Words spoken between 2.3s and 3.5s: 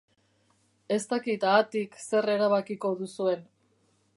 erabakiko duzuen.